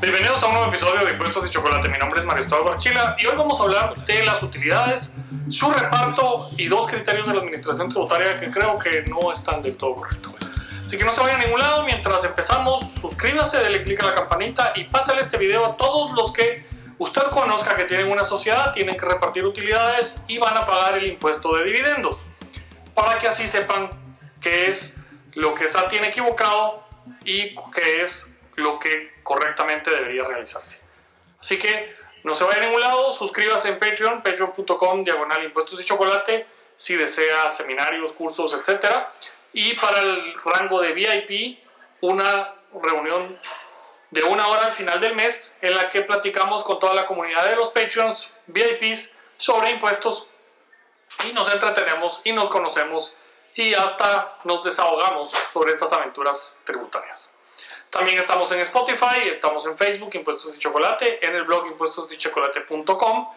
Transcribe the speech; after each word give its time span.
Bienvenidos 0.00 0.42
a 0.42 0.46
un 0.46 0.54
nuevo 0.54 0.68
episodio 0.68 1.04
de 1.04 1.12
Impuestos 1.12 1.42
de 1.42 1.50
Chocolate. 1.50 1.90
Mi 1.90 1.98
nombre 1.98 2.20
es 2.20 2.26
Mario 2.26 2.44
Estado 2.44 2.72
Archila 2.72 3.16
y 3.18 3.26
hoy 3.26 3.36
vamos 3.36 3.60
a 3.60 3.64
hablar 3.64 4.06
de 4.06 4.24
las 4.24 4.42
utilidades, 4.42 5.12
su 5.50 5.70
reparto 5.70 6.48
y 6.56 6.68
dos 6.68 6.88
criterios 6.88 7.26
de 7.26 7.34
la 7.34 7.40
administración 7.40 7.90
tributaria 7.90 8.40
que 8.40 8.50
creo 8.50 8.78
que 8.78 9.02
no 9.02 9.30
están 9.30 9.60
del 9.60 9.76
todo 9.76 9.96
correctos. 9.96 10.32
Así 10.86 10.96
que 10.96 11.04
no 11.04 11.14
se 11.14 11.20
vayan 11.20 11.42
a 11.42 11.44
ningún 11.44 11.60
lado. 11.60 11.84
Mientras 11.84 12.24
empezamos, 12.24 12.82
suscríbase, 12.98 13.58
denle 13.58 13.82
click 13.82 14.02
a 14.02 14.06
la 14.06 14.14
campanita 14.14 14.72
y 14.74 14.84
pásale 14.84 15.20
este 15.20 15.36
video 15.36 15.66
a 15.66 15.76
todos 15.76 16.12
los 16.12 16.32
que 16.32 16.64
usted 16.96 17.24
conozca 17.24 17.76
que 17.76 17.84
tienen 17.84 18.10
una 18.10 18.24
sociedad, 18.24 18.72
tienen 18.72 18.96
que 18.96 19.04
repartir 19.04 19.44
utilidades 19.44 20.24
y 20.28 20.38
van 20.38 20.56
a 20.56 20.66
pagar 20.66 20.96
el 20.96 21.08
impuesto 21.08 21.54
de 21.56 21.64
dividendos. 21.64 22.20
Para 22.94 23.18
que 23.18 23.28
así 23.28 23.46
sepan 23.46 23.90
qué 24.40 24.70
es 24.70 24.96
lo 25.34 25.54
que 25.54 25.68
SAT 25.68 25.90
tiene 25.90 26.06
equivocado 26.06 26.84
y 27.22 27.54
qué 27.74 28.02
es 28.02 28.29
lo 28.60 28.78
que 28.78 29.14
correctamente 29.22 29.90
debería 29.90 30.24
realizarse. 30.24 30.80
Así 31.40 31.58
que 31.58 31.96
no 32.22 32.34
se 32.34 32.44
vaya 32.44 32.58
a 32.58 32.66
ningún 32.66 32.80
lado, 32.80 33.12
suscríbase 33.12 33.70
en 33.70 33.78
Patreon, 33.78 34.22
patreon.com, 34.22 35.04
diagonal 35.04 35.44
impuestos 35.44 35.80
y 35.80 35.84
chocolate, 35.84 36.46
si 36.76 36.96
desea 36.96 37.50
seminarios, 37.50 38.12
cursos, 38.12 38.54
etc. 38.54 38.86
Y 39.52 39.74
para 39.74 40.00
el 40.00 40.34
rango 40.44 40.80
de 40.80 40.92
VIP, 40.92 41.58
una 42.02 42.54
reunión 42.72 43.38
de 44.10 44.22
una 44.24 44.46
hora 44.46 44.66
al 44.66 44.72
final 44.72 45.00
del 45.00 45.14
mes 45.14 45.58
en 45.60 45.74
la 45.74 45.88
que 45.88 46.02
platicamos 46.02 46.64
con 46.64 46.78
toda 46.78 46.94
la 46.94 47.06
comunidad 47.06 47.48
de 47.48 47.56
los 47.56 47.70
Patreons, 47.70 48.28
VIPs, 48.46 49.12
sobre 49.38 49.70
impuestos 49.70 50.30
y 51.28 51.32
nos 51.32 51.52
entretenemos 51.52 52.20
y 52.24 52.32
nos 52.32 52.50
conocemos 52.50 53.16
y 53.54 53.74
hasta 53.74 54.38
nos 54.44 54.62
desahogamos 54.64 55.32
sobre 55.52 55.72
estas 55.72 55.92
aventuras 55.92 56.58
tributarias. 56.64 57.34
También 57.90 58.18
estamos 58.18 58.50
en 58.52 58.60
Spotify, 58.60 59.28
estamos 59.28 59.66
en 59.66 59.76
Facebook, 59.76 60.14
Impuestos 60.14 60.52
de 60.52 60.58
Chocolate, 60.58 61.26
en 61.26 61.34
el 61.34 61.42
blog 61.42 61.66
impuestosdechocolate.com 61.66 63.28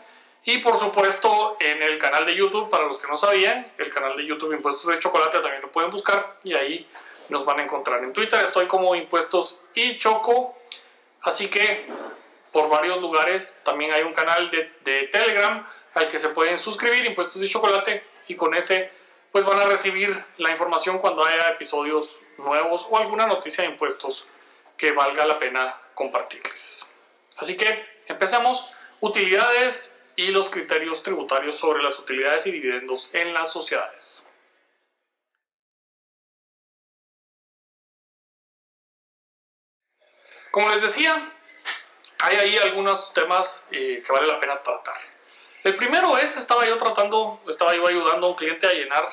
y 0.46 0.60
por 0.60 0.80
supuesto 0.80 1.58
en 1.60 1.82
el 1.82 1.98
canal 1.98 2.26
de 2.28 2.36
YouTube, 2.36 2.70
para 2.70 2.86
los 2.86 3.00
que 3.00 3.08
no 3.08 3.18
sabían, 3.18 3.72
el 3.80 3.90
canal 3.90 4.16
de 4.16 4.28
YouTube 4.28 4.54
Impuestos 4.54 4.86
de 4.86 5.00
Chocolate 5.00 5.40
también 5.40 5.62
lo 5.64 5.72
pueden 5.72 5.90
buscar 5.90 6.38
y 6.44 6.54
ahí 6.54 6.88
nos 7.30 7.46
van 7.46 7.62
a 7.62 7.64
encontrar. 7.64 8.04
En 8.04 8.14
Twitter 8.14 8.44
estoy 8.44 8.68
como 8.68 8.94
Impuestos 8.94 9.62
y 9.74 9.98
Choco, 9.98 10.56
así 11.22 11.50
que 11.50 11.88
por 12.52 12.70
varios 12.70 13.02
lugares 13.02 13.60
también 13.66 13.92
hay 13.92 14.04
un 14.04 14.14
canal 14.14 14.52
de, 14.52 14.72
de 14.86 15.08
Telegram 15.08 15.68
al 15.96 16.10
que 16.10 16.20
se 16.20 16.30
pueden 16.30 16.60
suscribir, 16.60 17.08
Impuestos 17.08 17.42
y 17.42 17.50
Chocolate, 17.50 18.04
y 18.28 18.36
con 18.36 18.54
ese 18.54 18.92
pues 19.32 19.44
van 19.46 19.60
a 19.60 19.66
recibir 19.66 20.24
la 20.38 20.52
información 20.52 21.00
cuando 21.00 21.26
haya 21.26 21.48
episodios 21.48 22.20
nuevos 22.38 22.86
o 22.92 22.98
alguna 23.00 23.26
noticia 23.26 23.64
de 23.64 23.72
impuestos 23.72 24.28
que 24.84 24.92
valga 24.92 25.26
la 25.26 25.40
pena 25.40 25.80
compartirles. 25.94 26.94
Así 27.38 27.56
que 27.56 28.02
empecemos. 28.06 28.70
Utilidades 29.00 30.02
y 30.18 30.28
los 30.28 30.50
criterios 30.50 31.04
tributarios 31.04 31.56
sobre 31.58 31.82
las 31.82 31.98
utilidades 32.00 32.46
y 32.48 32.52
dividendos 32.52 33.10
en 33.14 33.34
las 33.34 33.52
sociedades. 33.52 34.28
Como 40.52 40.70
les 40.70 40.82
decía, 40.82 41.32
hay 42.20 42.38
ahí 42.38 42.58
algunos 42.58 43.14
temas 43.14 43.68
eh, 43.72 44.04
que 44.06 44.12
vale 44.12 44.28
la 44.28 44.40
pena 44.40 44.62
tratar. 44.62 44.98
El 45.64 45.78
primero 45.78 46.18
es, 46.18 46.36
estaba 46.36 46.66
yo 46.66 46.78
tratando, 46.78 47.40
estaba 47.50 47.74
yo 47.74 47.88
ayudando 47.88 48.28
a 48.28 48.30
un 48.32 48.36
cliente 48.36 48.68
a 48.68 48.74
llenar 48.74 49.10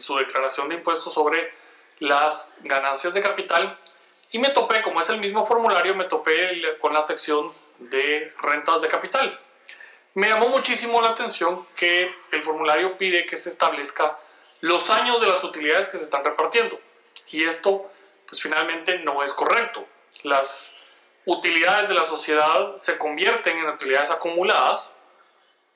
su 0.00 0.16
declaración 0.16 0.68
de 0.68 0.74
impuestos 0.74 1.14
sobre 1.14 1.54
las 1.98 2.56
ganancias 2.60 3.14
de 3.14 3.22
capital 3.22 3.78
y 4.32 4.38
me 4.38 4.50
topé, 4.50 4.80
como 4.82 5.00
es 5.00 5.08
el 5.08 5.20
mismo 5.20 5.44
formulario, 5.44 5.94
me 5.94 6.04
topé 6.04 6.78
con 6.80 6.92
la 6.92 7.02
sección 7.02 7.52
de 7.78 8.32
rentas 8.40 8.80
de 8.80 8.88
capital. 8.88 9.40
Me 10.14 10.28
llamó 10.28 10.48
muchísimo 10.48 11.00
la 11.00 11.08
atención 11.08 11.66
que 11.74 12.14
el 12.32 12.44
formulario 12.44 12.96
pide 12.96 13.26
que 13.26 13.36
se 13.36 13.50
establezca 13.50 14.18
los 14.60 14.88
años 14.90 15.20
de 15.20 15.26
las 15.26 15.42
utilidades 15.42 15.88
que 15.88 15.98
se 15.98 16.04
están 16.04 16.24
repartiendo. 16.24 16.78
Y 17.30 17.44
esto, 17.44 17.90
pues 18.28 18.40
finalmente 18.42 18.98
no 19.00 19.22
es 19.24 19.32
correcto. 19.32 19.84
Las 20.22 20.74
utilidades 21.24 21.88
de 21.88 21.94
la 21.94 22.04
sociedad 22.04 22.76
se 22.76 22.98
convierten 22.98 23.58
en 23.58 23.68
utilidades 23.68 24.10
acumuladas 24.10 24.96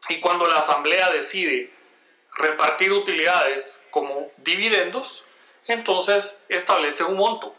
y 0.08 0.20
cuando 0.20 0.46
la 0.46 0.58
asamblea 0.58 1.10
decide 1.10 1.72
repartir 2.36 2.92
utilidades 2.92 3.82
como 3.90 4.30
dividendos, 4.38 5.24
entonces 5.66 6.44
establece 6.48 7.04
un 7.04 7.16
monto 7.16 7.54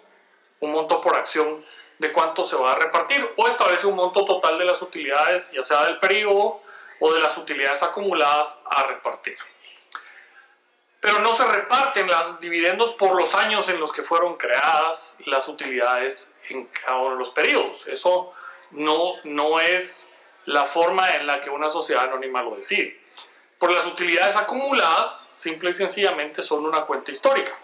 un 0.59 0.71
monto 0.71 1.01
por 1.01 1.17
acción 1.17 1.65
de 1.97 2.11
cuánto 2.11 2.43
se 2.43 2.55
va 2.55 2.73
a 2.73 2.75
repartir 2.75 3.27
o 3.35 3.47
establece 3.47 3.87
un 3.87 3.95
monto 3.95 4.25
total 4.25 4.57
de 4.57 4.65
las 4.65 4.81
utilidades, 4.81 5.51
ya 5.51 5.63
sea 5.63 5.85
del 5.85 5.99
periodo 5.99 6.61
o 6.99 7.13
de 7.13 7.19
las 7.19 7.37
utilidades 7.37 7.83
acumuladas 7.83 8.63
a 8.65 8.83
repartir. 8.83 9.37
Pero 10.99 11.19
no 11.19 11.33
se 11.33 11.45
reparten 11.45 12.07
los 12.07 12.39
dividendos 12.39 12.93
por 12.93 13.19
los 13.19 13.33
años 13.35 13.69
en 13.69 13.79
los 13.79 13.93
que 13.93 14.01
fueron 14.01 14.37
creadas 14.37 15.17
las 15.25 15.47
utilidades 15.47 16.33
en 16.49 16.65
cada 16.65 16.97
uno 16.97 17.11
de 17.11 17.19
los 17.19 17.29
periodos. 17.29 17.85
Eso 17.87 18.33
no, 18.71 19.13
no 19.23 19.59
es 19.59 20.13
la 20.45 20.65
forma 20.65 21.15
en 21.15 21.27
la 21.27 21.39
que 21.39 21.49
una 21.49 21.69
sociedad 21.69 22.05
anónima 22.05 22.41
lo 22.41 22.55
decide. 22.55 22.99
Por 23.59 23.73
las 23.73 23.85
utilidades 23.85 24.35
acumuladas, 24.35 25.29
simple 25.37 25.69
y 25.69 25.73
sencillamente 25.73 26.41
son 26.43 26.65
una 26.65 26.81
cuenta 26.85 27.11
histórica. 27.11 27.55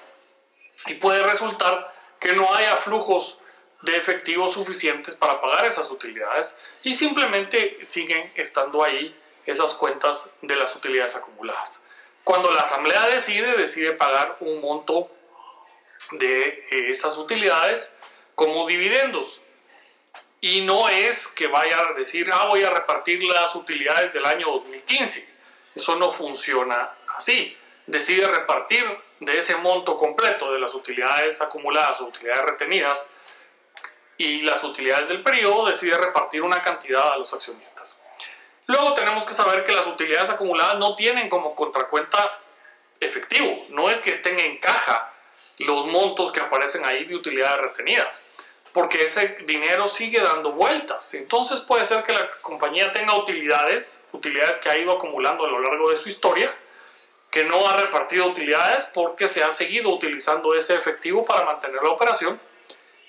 Y 0.87 0.95
puede 0.95 1.23
resultar 1.23 1.90
que 2.21 2.33
no 2.33 2.53
haya 2.53 2.77
flujos 2.77 3.39
de 3.81 3.97
efectivo 3.97 4.49
suficientes 4.49 5.15
para 5.17 5.41
pagar 5.41 5.65
esas 5.65 5.89
utilidades 5.89 6.59
y 6.83 6.93
simplemente 6.93 7.83
siguen 7.83 8.31
estando 8.35 8.83
ahí 8.83 9.17
esas 9.45 9.73
cuentas 9.73 10.33
de 10.41 10.55
las 10.55 10.75
utilidades 10.75 11.15
acumuladas. 11.15 11.81
Cuando 12.23 12.51
la 12.51 12.61
asamblea 12.61 13.07
decide, 13.07 13.57
decide 13.57 13.93
pagar 13.93 14.37
un 14.39 14.61
monto 14.61 15.09
de 16.11 16.63
esas 16.69 17.17
utilidades 17.17 17.97
como 18.35 18.67
dividendos. 18.67 19.41
Y 20.39 20.61
no 20.61 20.89
es 20.89 21.27
que 21.27 21.47
vaya 21.47 21.77
a 21.79 21.93
decir, 21.93 22.29
ah, 22.31 22.47
voy 22.47 22.63
a 22.63 22.69
repartir 22.69 23.23
las 23.23 23.55
utilidades 23.55 24.13
del 24.13 24.25
año 24.25 24.47
2015. 24.47 25.27
Eso 25.75 25.95
no 25.95 26.11
funciona 26.11 26.91
así. 27.15 27.57
Decide 27.91 28.25
repartir 28.25 28.85
de 29.19 29.37
ese 29.37 29.57
monto 29.57 29.97
completo 29.97 30.53
de 30.53 30.59
las 30.59 30.73
utilidades 30.73 31.41
acumuladas 31.41 31.99
o 31.99 32.05
utilidades 32.05 32.43
retenidas 32.43 33.09
y 34.17 34.43
las 34.43 34.63
utilidades 34.63 35.09
del 35.09 35.21
periodo, 35.21 35.65
decide 35.65 35.97
repartir 35.97 36.41
una 36.41 36.61
cantidad 36.61 37.11
a 37.11 37.17
los 37.17 37.33
accionistas. 37.33 37.99
Luego 38.67 38.93
tenemos 38.93 39.25
que 39.25 39.33
saber 39.33 39.65
que 39.65 39.73
las 39.73 39.85
utilidades 39.87 40.29
acumuladas 40.29 40.77
no 40.77 40.95
tienen 40.95 41.27
como 41.27 41.53
contracuenta 41.53 42.39
efectivo, 43.01 43.65
no 43.71 43.89
es 43.89 43.99
que 43.99 44.11
estén 44.11 44.39
en 44.39 44.59
caja 44.59 45.11
los 45.57 45.85
montos 45.87 46.31
que 46.31 46.39
aparecen 46.39 46.85
ahí 46.85 47.03
de 47.03 47.15
utilidades 47.17 47.57
retenidas, 47.57 48.25
porque 48.71 49.03
ese 49.03 49.39
dinero 49.45 49.89
sigue 49.89 50.21
dando 50.21 50.53
vueltas. 50.53 51.13
Entonces 51.13 51.59
puede 51.59 51.85
ser 51.85 52.05
que 52.05 52.13
la 52.13 52.31
compañía 52.39 52.93
tenga 52.93 53.17
utilidades, 53.17 54.07
utilidades 54.13 54.59
que 54.59 54.69
ha 54.69 54.77
ido 54.77 54.95
acumulando 54.95 55.43
a 55.43 55.49
lo 55.49 55.59
largo 55.59 55.91
de 55.91 55.97
su 55.97 56.07
historia, 56.07 56.57
que 57.31 57.45
no 57.45 57.65
ha 57.67 57.73
repartido 57.73 58.27
utilidades 58.27 58.91
porque 58.93 59.29
se 59.29 59.41
ha 59.43 59.51
seguido 59.53 59.89
utilizando 59.89 60.53
ese 60.53 60.75
efectivo 60.75 61.25
para 61.25 61.45
mantener 61.45 61.81
la 61.81 61.89
operación 61.89 62.39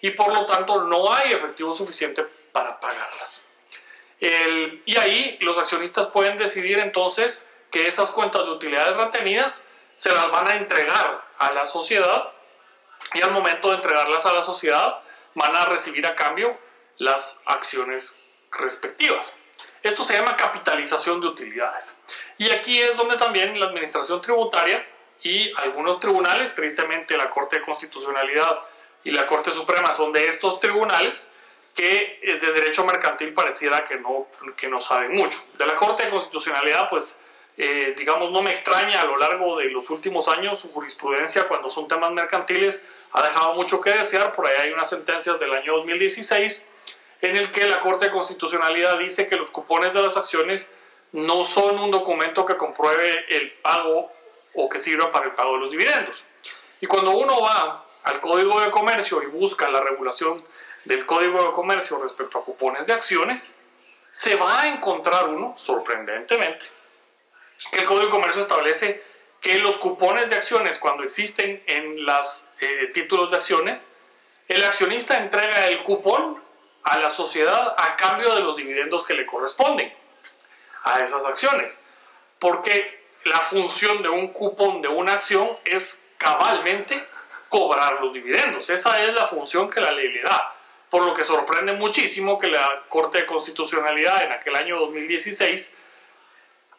y 0.00 0.12
por 0.12 0.32
lo 0.32 0.46
tanto 0.46 0.84
no 0.84 1.12
hay 1.12 1.32
efectivo 1.32 1.74
suficiente 1.74 2.24
para 2.52 2.78
pagarlas. 2.80 3.44
y 4.20 4.96
ahí 4.96 5.36
los 5.40 5.58
accionistas 5.58 6.06
pueden 6.08 6.38
decidir 6.38 6.78
entonces 6.78 7.50
que 7.72 7.88
esas 7.88 8.12
cuentas 8.12 8.44
de 8.44 8.50
utilidades 8.50 8.96
retenidas 8.96 9.68
se 9.96 10.10
las 10.10 10.30
van 10.30 10.48
a 10.48 10.54
entregar 10.54 11.24
a 11.38 11.52
la 11.52 11.66
sociedad 11.66 12.32
y 13.14 13.22
al 13.22 13.32
momento 13.32 13.68
de 13.68 13.76
entregarlas 13.76 14.24
a 14.26 14.32
la 14.32 14.44
sociedad 14.44 15.00
van 15.34 15.56
a 15.56 15.64
recibir 15.64 16.06
a 16.06 16.14
cambio 16.14 16.56
las 16.98 17.40
acciones 17.46 18.18
respectivas. 18.52 19.36
Esto 19.82 20.04
se 20.04 20.14
llama 20.14 20.36
capitalización 20.36 21.20
de 21.20 21.26
utilidades. 21.26 21.98
Y 22.38 22.50
aquí 22.50 22.78
es 22.78 22.96
donde 22.96 23.16
también 23.16 23.58
la 23.58 23.66
Administración 23.66 24.20
Tributaria 24.20 24.86
y 25.22 25.52
algunos 25.56 25.98
tribunales, 26.00 26.54
tristemente 26.54 27.16
la 27.16 27.30
Corte 27.30 27.58
de 27.58 27.64
Constitucionalidad 27.64 28.60
y 29.04 29.10
la 29.10 29.26
Corte 29.26 29.50
Suprema 29.50 29.92
son 29.92 30.12
de 30.12 30.26
estos 30.26 30.60
tribunales 30.60 31.32
que 31.74 32.20
eh, 32.22 32.38
de 32.38 32.52
derecho 32.52 32.84
mercantil 32.84 33.32
pareciera 33.32 33.84
que 33.84 33.96
no, 33.96 34.28
que 34.56 34.68
no 34.68 34.80
saben 34.80 35.16
mucho. 35.16 35.38
De 35.58 35.66
la 35.66 35.74
Corte 35.74 36.04
de 36.04 36.10
Constitucionalidad, 36.10 36.88
pues, 36.88 37.20
eh, 37.56 37.94
digamos, 37.96 38.30
no 38.30 38.42
me 38.42 38.50
extraña 38.50 39.00
a 39.00 39.06
lo 39.06 39.16
largo 39.16 39.58
de 39.58 39.64
los 39.70 39.90
últimos 39.90 40.28
años 40.28 40.60
su 40.60 40.70
jurisprudencia 40.72 41.48
cuando 41.48 41.70
son 41.70 41.88
temas 41.88 42.10
mercantiles 42.12 42.84
ha 43.12 43.22
dejado 43.22 43.54
mucho 43.54 43.80
que 43.80 43.90
desear. 43.90 44.34
Por 44.34 44.46
ahí 44.48 44.54
hay 44.62 44.72
unas 44.72 44.90
sentencias 44.90 45.40
del 45.40 45.52
año 45.52 45.76
2016 45.76 46.68
en 47.22 47.36
el 47.36 47.52
que 47.52 47.66
la 47.66 47.80
Corte 47.80 48.06
de 48.06 48.12
Constitucionalidad 48.12 48.98
dice 48.98 49.28
que 49.28 49.36
los 49.36 49.50
cupones 49.50 49.94
de 49.94 50.02
las 50.02 50.16
acciones 50.16 50.74
no 51.12 51.44
son 51.44 51.78
un 51.78 51.90
documento 51.90 52.44
que 52.44 52.56
compruebe 52.56 53.24
el 53.28 53.52
pago 53.52 54.12
o 54.54 54.68
que 54.68 54.80
sirva 54.80 55.12
para 55.12 55.26
el 55.26 55.32
pago 55.32 55.54
de 55.54 55.60
los 55.60 55.70
dividendos. 55.70 56.24
Y 56.80 56.86
cuando 56.86 57.12
uno 57.12 57.40
va 57.40 57.86
al 58.02 58.20
Código 58.20 58.60
de 58.60 58.70
Comercio 58.72 59.22
y 59.22 59.26
busca 59.26 59.70
la 59.70 59.80
regulación 59.80 60.44
del 60.84 61.06
Código 61.06 61.42
de 61.44 61.52
Comercio 61.52 62.02
respecto 62.02 62.38
a 62.38 62.44
cupones 62.44 62.86
de 62.88 62.92
acciones, 62.92 63.54
se 64.10 64.34
va 64.34 64.62
a 64.62 64.66
encontrar 64.66 65.28
uno, 65.28 65.54
sorprendentemente, 65.56 66.66
que 67.70 67.78
el 67.78 67.84
Código 67.84 68.06
de 68.06 68.10
Comercio 68.10 68.42
establece 68.42 69.04
que 69.40 69.60
los 69.60 69.76
cupones 69.78 70.28
de 70.28 70.36
acciones, 70.36 70.80
cuando 70.80 71.04
existen 71.04 71.62
en 71.66 72.04
los 72.04 72.50
eh, 72.60 72.90
títulos 72.92 73.30
de 73.30 73.36
acciones, 73.36 73.92
el 74.48 74.64
accionista 74.64 75.16
entrega 75.18 75.66
el 75.68 75.82
cupón 75.84 76.42
a 76.84 76.98
la 76.98 77.10
sociedad 77.10 77.74
a 77.76 77.96
cambio 77.96 78.34
de 78.34 78.40
los 78.40 78.56
dividendos 78.56 79.06
que 79.06 79.14
le 79.14 79.26
corresponden 79.26 79.92
a 80.84 81.00
esas 81.00 81.24
acciones. 81.24 81.82
Porque 82.38 83.02
la 83.24 83.38
función 83.38 84.02
de 84.02 84.08
un 84.08 84.28
cupón 84.28 84.82
de 84.82 84.88
una 84.88 85.12
acción 85.12 85.48
es 85.64 86.06
cabalmente 86.18 87.06
cobrar 87.48 88.00
los 88.00 88.12
dividendos. 88.12 88.68
Esa 88.70 89.02
es 89.02 89.12
la 89.12 89.28
función 89.28 89.70
que 89.70 89.80
la 89.80 89.92
ley 89.92 90.08
le 90.08 90.22
da. 90.22 90.54
Por 90.90 91.06
lo 91.06 91.14
que 91.14 91.24
sorprende 91.24 91.72
muchísimo 91.74 92.38
que 92.38 92.48
la 92.48 92.84
Corte 92.88 93.18
de 93.18 93.26
Constitucionalidad 93.26 94.24
en 94.24 94.32
aquel 94.32 94.56
año 94.56 94.78
2016 94.78 95.76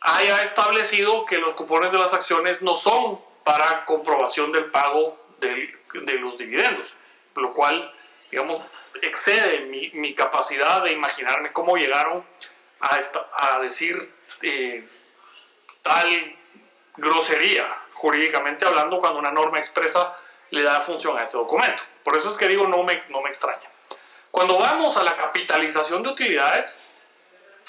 haya 0.02 0.42
establecido 0.42 1.26
que 1.26 1.38
los 1.38 1.54
cupones 1.54 1.92
de 1.92 1.98
las 1.98 2.14
acciones 2.14 2.62
no 2.62 2.76
son 2.76 3.20
para 3.44 3.86
comprobación 3.86 4.52
del 4.52 4.66
pago 4.66 5.18
de 5.40 6.14
los 6.20 6.38
dividendos, 6.38 6.98
lo 7.36 7.52
cual, 7.52 7.94
digamos, 8.34 8.64
excede 9.00 9.60
mi, 9.94 10.16
capacidad 10.16 10.84
de 10.84 10.92
imaginarme 10.92 11.54
cómo 11.54 11.76
llegaron 11.76 12.26
a, 12.80 13.00
a 13.32 13.60
decir 13.60 14.12
eh, 14.42 14.84
tal 15.84 16.36
grosería, 16.98 17.78
jurídicamente 17.94 18.66
hablando, 18.66 19.00
cuando 19.00 19.20
una 19.20 19.32
norma 19.32 19.60
expresa 19.60 20.18
le 20.50 20.64
da 20.64 20.82
función 20.82 21.16
a 21.16 21.22
ese 21.22 21.38
documento. 21.38 21.80
Por 22.04 22.18
eso 22.18 22.32
es 22.32 22.36
que 22.36 22.48
digo, 22.48 22.66
no 22.66 22.82
me, 22.82 23.04
no 23.10 23.22
me 23.22 23.30
extraña. 23.30 23.70
Cuando 24.32 24.58
vamos 24.58 24.98
a 24.98 25.04
la 25.04 25.16
capitalización 25.16 26.02
de 26.02 26.10
utilidades, 26.10 26.96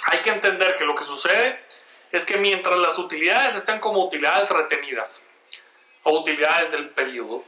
hay 0.07 0.21
que 0.21 0.31
entender 0.31 0.79
que 0.79 0.85
lo 0.87 0.95
que 0.95 1.05
sucede 1.05 1.63
es 2.11 2.25
que 2.25 2.39
mientras 2.39 2.77
las 2.79 2.97
utilidades 2.97 3.55
están 3.55 3.81
como 3.81 4.03
utilidades 4.03 4.49
retenidas 4.49 5.27
o 6.05 6.21
utilidades 6.21 6.71
del 6.71 6.89
periodo, 6.89 7.45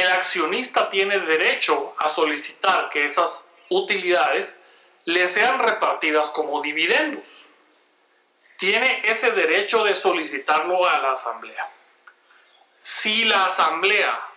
el 0.00 0.08
accionista 0.08 0.90
tiene 0.90 1.18
derecho 1.18 1.94
a 1.98 2.08
solicitar 2.08 2.90
que 2.90 3.04
esas 3.04 3.50
utilidades 3.68 4.62
le 5.04 5.26
sean 5.28 5.58
repartidas 5.58 6.30
como 6.30 6.62
dividendos. 6.62 7.46
Tiene 8.58 9.02
ese 9.04 9.32
derecho 9.32 9.82
de 9.82 9.96
solicitarlo 9.96 10.86
a 10.86 11.00
la 11.00 11.12
asamblea. 11.12 11.68
Si 12.80 13.24
la 13.24 13.46
asamblea 13.46 14.28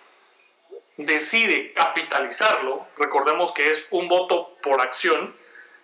decide 0.98 1.74
capitalizarlo, 1.74 2.88
recordemos 2.98 3.54
que 3.54 3.70
es 3.70 3.88
un 3.92 4.08
voto 4.08 4.58
por 4.64 4.82
acción, 4.82 5.36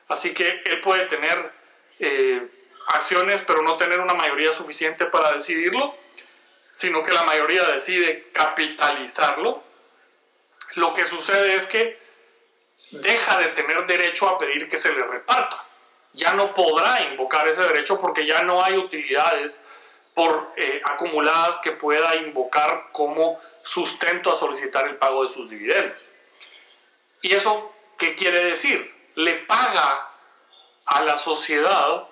así 0.07 0.33
que 0.33 0.61
él 0.65 0.81
puede 0.81 1.05
tener 1.07 1.51
eh, 1.99 2.47
acciones 2.87 3.43
pero 3.45 3.61
no 3.61 3.77
tener 3.77 3.99
una 3.99 4.13
mayoría 4.13 4.53
suficiente 4.53 5.05
para 5.05 5.33
decidirlo, 5.33 5.95
sino 6.73 7.03
que 7.03 7.13
la 7.13 7.23
mayoría 7.23 7.63
decide 7.65 8.29
capitalizarlo, 8.33 9.63
lo 10.75 10.93
que 10.93 11.05
sucede 11.05 11.55
es 11.55 11.67
que 11.67 11.99
deja 12.91 13.37
de 13.39 13.47
tener 13.47 13.85
derecho 13.87 14.27
a 14.27 14.37
pedir 14.37 14.69
que 14.69 14.77
se 14.77 14.93
le 14.93 15.03
reparta. 15.03 15.65
Ya 16.13 16.33
no 16.33 16.53
podrá 16.53 17.01
invocar 17.03 17.47
ese 17.47 17.63
derecho 17.63 17.99
porque 17.99 18.25
ya 18.25 18.43
no 18.43 18.63
hay 18.63 18.77
utilidades 18.77 19.63
por 20.13 20.53
eh, 20.57 20.81
acumuladas 20.85 21.59
que 21.59 21.71
pueda 21.71 22.15
invocar 22.15 22.89
como 22.91 23.39
sustento 23.63 24.33
a 24.33 24.35
solicitar 24.35 24.87
el 24.87 24.97
pago 24.97 25.23
de 25.23 25.29
sus 25.29 25.49
dividendos. 25.49 26.11
¿Y 27.21 27.33
eso 27.33 27.73
qué 27.97 28.15
quiere 28.15 28.43
decir? 28.43 28.93
Le 29.15 29.35
paga 29.35 30.09
a 30.85 31.03
la 31.03 31.15
sociedad 31.15 32.07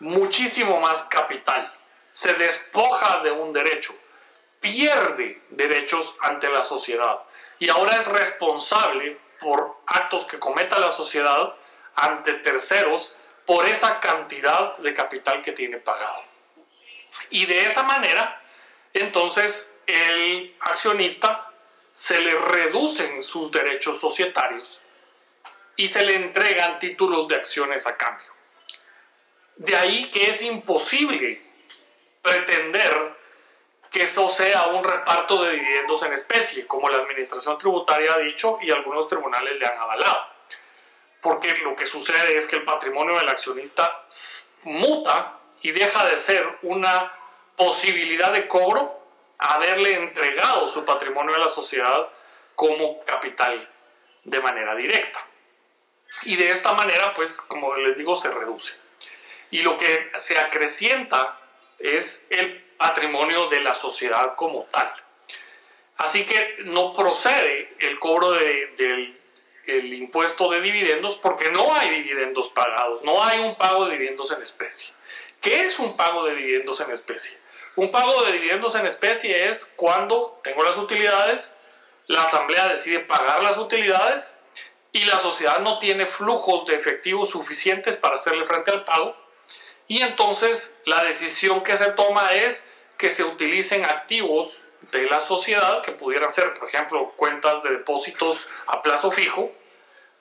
muchísimo 0.00 0.80
más 0.80 1.04
capital, 1.04 1.72
se 2.18 2.34
despoja 2.34 3.20
de 3.22 3.30
un 3.30 3.52
derecho, 3.52 3.94
pierde 4.58 5.40
derechos 5.50 6.16
ante 6.20 6.50
la 6.50 6.64
sociedad 6.64 7.20
y 7.60 7.70
ahora 7.70 7.94
es 7.94 8.08
responsable 8.08 9.20
por 9.38 9.76
actos 9.86 10.24
que 10.24 10.40
cometa 10.40 10.80
la 10.80 10.90
sociedad 10.90 11.54
ante 11.94 12.32
terceros 12.34 13.14
por 13.46 13.64
esa 13.66 14.00
cantidad 14.00 14.76
de 14.78 14.94
capital 14.94 15.42
que 15.42 15.52
tiene 15.52 15.76
pagado. 15.76 16.24
Y 17.30 17.46
de 17.46 17.56
esa 17.60 17.84
manera, 17.84 18.42
entonces, 18.94 19.78
el 19.86 20.56
accionista 20.58 21.52
se 21.94 22.20
le 22.20 22.34
reducen 22.34 23.22
sus 23.22 23.52
derechos 23.52 24.00
societarios 24.00 24.80
y 25.76 25.86
se 25.86 26.04
le 26.04 26.16
entregan 26.16 26.80
títulos 26.80 27.28
de 27.28 27.36
acciones 27.36 27.86
a 27.86 27.96
cambio. 27.96 28.32
De 29.54 29.76
ahí 29.76 30.10
que 30.10 30.30
es 30.30 30.42
imposible 30.42 31.47
pretender 32.28 33.16
que 33.90 34.02
eso 34.02 34.28
sea 34.28 34.66
un 34.66 34.84
reparto 34.84 35.42
de 35.42 35.52
dividendos 35.52 36.02
en 36.02 36.12
especie, 36.12 36.66
como 36.66 36.88
la 36.88 36.98
Administración 36.98 37.58
Tributaria 37.58 38.12
ha 38.12 38.18
dicho 38.18 38.58
y 38.60 38.70
algunos 38.70 39.08
tribunales 39.08 39.56
le 39.58 39.66
han 39.66 39.78
avalado. 39.78 40.28
Porque 41.22 41.56
lo 41.58 41.74
que 41.74 41.86
sucede 41.86 42.38
es 42.38 42.46
que 42.46 42.56
el 42.56 42.64
patrimonio 42.64 43.16
del 43.16 43.28
accionista 43.28 44.04
muta 44.64 45.38
y 45.62 45.72
deja 45.72 46.06
de 46.06 46.18
ser 46.18 46.58
una 46.62 47.12
posibilidad 47.56 48.32
de 48.32 48.46
cobro 48.46 49.00
haberle 49.38 49.92
entregado 49.92 50.68
su 50.68 50.84
patrimonio 50.84 51.34
a 51.34 51.38
la 51.38 51.48
sociedad 51.48 52.08
como 52.54 53.04
capital 53.04 53.68
de 54.24 54.40
manera 54.40 54.74
directa. 54.74 55.24
Y 56.22 56.36
de 56.36 56.50
esta 56.50 56.72
manera, 56.74 57.14
pues, 57.14 57.32
como 57.32 57.74
les 57.76 57.96
digo, 57.96 58.14
se 58.16 58.30
reduce. 58.32 58.74
Y 59.50 59.62
lo 59.62 59.78
que 59.78 60.12
se 60.18 60.38
acrecienta 60.38 61.37
es 61.78 62.26
el 62.30 62.64
patrimonio 62.76 63.48
de 63.48 63.60
la 63.60 63.74
sociedad 63.74 64.34
como 64.36 64.64
tal. 64.64 64.92
Así 65.96 66.24
que 66.24 66.58
no 66.64 66.94
procede 66.94 67.74
el 67.80 67.98
cobro 67.98 68.30
del 68.30 69.14
impuesto 69.94 70.48
de 70.50 70.60
dividendos 70.60 71.16
porque 71.16 71.50
no 71.50 71.74
hay 71.74 71.90
dividendos 71.90 72.50
pagados, 72.50 73.02
no 73.02 73.22
hay 73.22 73.40
un 73.40 73.56
pago 73.56 73.86
de 73.86 73.92
dividendos 73.92 74.30
en 74.30 74.42
especie. 74.42 74.94
¿Qué 75.40 75.66
es 75.66 75.78
un 75.78 75.96
pago 75.96 76.24
de 76.24 76.36
dividendos 76.36 76.80
en 76.80 76.92
especie? 76.92 77.38
Un 77.76 77.90
pago 77.90 78.24
de 78.24 78.32
dividendos 78.32 78.74
en 78.76 78.86
especie 78.86 79.48
es 79.48 79.72
cuando 79.76 80.40
tengo 80.42 80.62
las 80.62 80.76
utilidades, 80.76 81.56
la 82.06 82.22
asamblea 82.22 82.68
decide 82.68 83.00
pagar 83.00 83.42
las 83.42 83.58
utilidades 83.58 84.38
y 84.92 85.04
la 85.04 85.18
sociedad 85.20 85.58
no 85.60 85.78
tiene 85.78 86.06
flujos 86.06 86.66
de 86.66 86.74
efectivo 86.74 87.24
suficientes 87.24 87.96
para 87.96 88.16
hacerle 88.16 88.46
frente 88.46 88.70
al 88.70 88.84
pago 88.84 89.27
y 89.88 90.02
entonces 90.02 90.78
la 90.84 91.02
decisión 91.02 91.62
que 91.62 91.76
se 91.76 91.90
toma 91.92 92.32
es 92.32 92.70
que 92.98 93.10
se 93.10 93.24
utilicen 93.24 93.84
activos 93.84 94.64
de 94.92 95.06
la 95.06 95.20
sociedad, 95.20 95.82
que 95.82 95.92
pudieran 95.92 96.30
ser, 96.30 96.54
por 96.54 96.68
ejemplo, 96.68 97.12
cuentas 97.16 97.62
de 97.62 97.70
depósitos 97.70 98.46
a 98.66 98.82
plazo 98.82 99.10
fijo, 99.10 99.50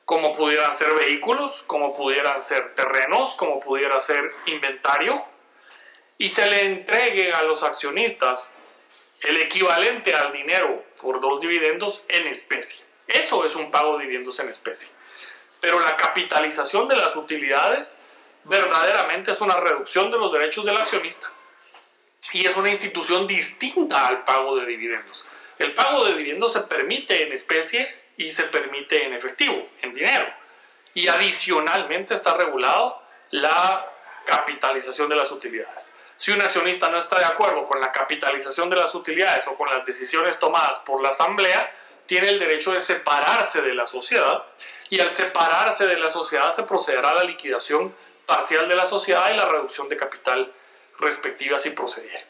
como 0.06 0.34
pudieran 0.34 0.74
ser 0.74 0.94
vehículos, 0.96 1.64
como 1.68 1.94
pudieran 1.94 2.42
ser 2.42 2.76
terrenos, 2.76 3.36
como 3.36 3.60
pudiera 3.60 4.00
ser 4.00 4.32
inventario, 4.46 5.22
y 6.18 6.30
se 6.30 6.50
le 6.50 6.62
entregue 6.62 7.32
a 7.34 7.44
los 7.44 7.64
accionistas 7.64 8.56
el 9.22 9.38
equivalente 9.42 10.16
al 10.16 10.32
dinero 10.32 10.84
por 11.02 11.20
dos 11.20 11.42
dividendos 11.42 12.06
en 12.08 12.28
especie. 12.28 12.86
Eso 13.08 13.46
es 13.46 13.56
un 13.56 13.70
pago 13.70 13.98
de 13.98 14.06
dividendos 14.06 14.40
en 14.40 14.50
especie. 14.50 14.88
Pero 15.60 15.80
la 15.80 15.98
capitalización 15.98 16.88
de 16.88 16.96
las 16.96 17.16
utilidades 17.16 18.02
verdaderamente 18.48 19.32
es 19.32 19.42
una 19.42 19.56
reducción 19.56 20.10
de 20.12 20.18
los 20.18 20.32
derechos 20.32 20.66
del 20.66 20.77
accionista 20.77 21.32
y 22.34 22.46
es 22.46 22.56
una 22.56 22.70
institución 22.70 23.27
distinta 23.27 24.08
al 24.08 24.25
pago 24.25 24.56
de 24.58 24.66
dividendos. 24.66 25.25
El 25.60 25.74
pago 25.74 26.06
de 26.06 26.13
dividendos 26.13 26.54
se 26.54 26.62
permite 26.62 27.24
en 27.24 27.34
especie 27.34 27.88
y 28.18 28.32
se 28.32 28.44
permite 28.44 29.06
en 29.06 29.13
efectivo, 29.13 29.70
en 29.82 29.94
dinero. 29.94 30.25
Y 30.94 31.08
adicionalmente 31.08 32.16
está 32.16 32.36
regulado 32.36 33.01
la 33.32 33.86
capitalización 34.25 35.10
de 35.10 35.16
las 35.16 35.32
utilidades. 35.32 35.94
Si 36.18 36.32
un 36.32 36.42
accionista 36.42 36.89
no 36.89 36.98
está 36.98 37.20
de 37.20 37.25
acuerdo 37.25 37.66
con 37.68 37.80
la 37.80 37.92
capitalización 37.92 38.70
de 38.70 38.75
las 38.75 38.94
utilidades 38.96 39.48
o 39.48 39.56
con 39.56 39.70
las 39.70 39.86
decisiones 39.86 40.39
tomadas 40.39 40.80
por 40.80 41.01
la 41.01 41.10
asamblea, 41.10 41.72
tiene 42.08 42.30
el 42.30 42.39
derecho 42.39 42.74
de 42.74 42.82
separarse 42.82 43.62
de 43.62 43.75
la 43.75 43.86
sociedad 43.86 44.44
y 44.89 45.00
al 45.00 45.12
separarse 45.12 45.88
de 45.88 45.98
la 45.98 46.10
sociedad 46.10 46.51
se 46.51 46.63
procederá 46.63 47.12
a 47.12 47.16
la 47.16 47.24
liquidación 47.24 47.94
parcial 48.28 48.70
de 48.70 48.76
la 48.76 48.86
sociedad 48.86 49.32
y 49.32 49.38
la 49.38 49.46
reducción 49.46 49.90
de 49.90 49.98
capital 49.98 50.54
respectivas 51.00 51.66
y 51.66 51.72
proceder. 51.72 52.26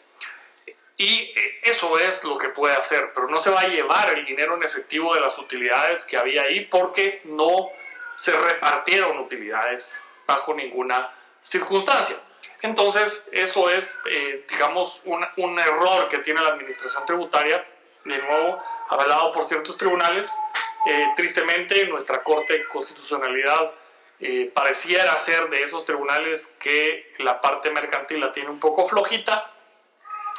Y 0.95 1.33
eso 1.63 1.99
es 1.99 2.23
lo 2.23 2.37
que 2.37 2.49
puede 2.49 2.75
hacer, 2.75 3.11
pero 3.13 3.27
no 3.27 3.41
se 3.41 3.51
va 3.51 3.61
a 3.61 3.67
llevar 3.67 4.13
el 4.17 4.25
dinero 4.25 4.55
en 4.55 4.63
efectivo 4.63 5.13
de 5.13 5.19
las 5.19 5.37
utilidades 5.37 6.05
que 6.05 6.17
había 6.17 6.43
ahí 6.43 6.61
porque 6.61 7.21
no 7.25 7.69
se 8.15 8.31
repartieron 8.31 9.19
utilidades 9.19 9.93
bajo 10.25 10.53
ninguna 10.53 11.13
circunstancia. 11.41 12.17
Entonces, 12.61 13.29
eso 13.31 13.69
es, 13.69 13.99
eh, 14.09 14.45
digamos, 14.49 15.01
un, 15.05 15.23
un, 15.37 15.59
error 15.59 16.07
que 16.07 16.19
tiene 16.19 16.41
la 16.41 16.49
administración 16.49 17.05
tributaria, 17.05 17.63
de 18.03 18.17
nuevo, 18.17 18.63
avalado 18.89 19.31
por 19.31 19.45
ciertos 19.45 19.77
tribunales, 19.77 20.29
Eh, 20.89 21.05
tristemente, 21.17 21.85
nuestra 21.87 22.23
Corte 22.23 22.59
de 22.59 22.67
Constitucionalidad 22.69 23.71
eh, 24.19 24.51
pareciera 24.53 25.17
ser 25.19 25.47
de 25.49 25.61
esos 25.61 25.85
tribunales 25.85 26.55
que 26.59 27.13
la 27.19 27.39
parte 27.39 27.69
mercantil 27.69 28.19
la 28.19 28.33
tiene 28.33 28.49
un 28.49 28.59
poco 28.59 28.87
flojita 28.87 29.53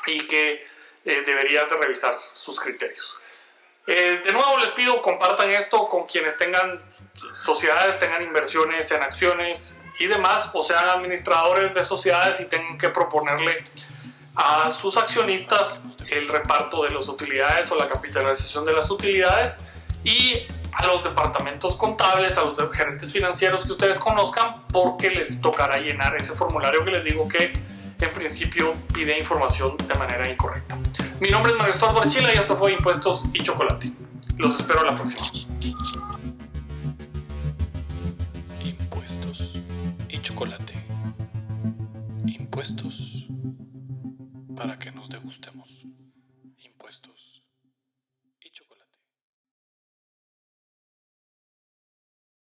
y 0.07 0.27
que 0.27 0.67
eh, 1.05 1.23
debería 1.27 1.65
de 1.65 1.77
revisar 1.77 2.19
sus 2.35 2.59
criterios. 2.61 3.17
Eh, 3.87 4.21
de 4.25 4.33
nuevo 4.33 4.59
les 4.59 4.73
pido 4.73 5.01
compartan 5.01 5.51
esto 5.51 5.89
con 5.89 6.07
quienes 6.07 6.37
tengan 6.37 6.83
sociedades, 7.35 7.99
tengan 8.01 8.23
inversiones 8.23 8.91
en 8.91 9.03
acciones 9.03 9.79
y 9.99 10.07
demás, 10.07 10.51
o 10.55 10.63
sean 10.63 10.89
administradores 10.91 11.73
de 11.73 11.85
sociedades 11.85 12.41
y 12.41 12.47
tengan 12.47 12.79
que 12.79 12.89
proponerle 12.91 13.67
a 14.35 14.71
sus 14.71 14.97
accionistas 14.97 15.85
el 16.11 16.29
reparto 16.29 16.85
de 16.85 16.91
las 16.91 17.09
utilidades 17.09 17.71
o 17.71 17.77
la 17.77 17.89
capitalización 17.89 18.65
de 18.65 18.73
las 18.73 18.91
utilidades 18.91 19.61
y 20.05 20.47
a 20.79 20.87
los 20.87 21.03
departamentos 21.03 21.77
contables, 21.77 22.39
a 22.39 22.45
los 22.45 22.57
gerentes 22.73 23.13
financieros 23.13 23.67
que 23.67 23.73
ustedes 23.73 23.99
conozcan, 23.99 24.63
porque 24.69 25.11
les 25.11 25.41
tocará 25.41 25.77
llenar 25.79 26.15
ese 26.17 26.35
formulario 26.35 26.85
que 26.85 26.91
les 26.93 27.05
digo 27.05 27.27
que 27.29 27.53
en 28.01 28.15
principio 28.15 28.75
pide 28.95 29.19
información 29.19 29.77
de 29.77 29.95
manera 29.97 30.31
incorrecta. 30.31 30.79
Mi 31.21 31.31
nombre 31.31 31.53
es 31.53 31.59
Mario 31.59 31.75
Estuardo 31.75 32.01
Archila 32.01 32.33
y 32.33 32.39
esto 32.39 32.57
fue 32.57 32.73
Impuestos 32.73 33.25
y 33.33 33.43
Chocolate. 33.43 33.93
Los 34.37 34.61
espero 34.61 34.85
la 34.85 34.95
próxima. 34.95 35.27
Impuestos 38.63 39.59
y 40.09 40.21
chocolate. 40.21 40.75
Impuestos 42.25 43.27
para 44.57 44.79
que 44.79 44.93
nos 44.93 45.09
degustemos. 45.09 45.85
Impuestos 46.59 47.38